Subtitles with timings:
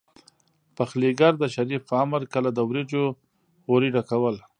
[0.75, 3.03] پخليګر د شريف په امر کله د وريجو
[3.67, 4.35] غوري ډکول.